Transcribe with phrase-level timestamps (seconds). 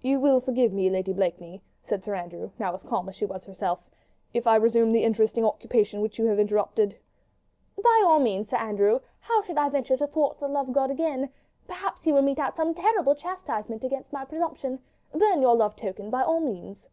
[0.00, 3.44] "You will forgive me, Lady Blakeney," said Sir Andrew, now as calm as she was
[3.44, 3.80] herself,
[4.32, 6.96] "if I resume the interesting occupation which you had interrupted?"
[7.78, 9.00] "By all means, Sir Andrew!
[9.20, 11.28] How should I venture to thwart the love god again?
[11.66, 14.78] Perhaps he would mete out some terrible chastisement against my presumption.
[15.14, 16.88] Burn your love token, by all means!"